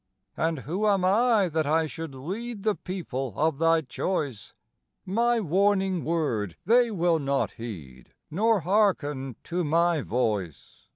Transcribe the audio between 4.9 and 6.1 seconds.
My warning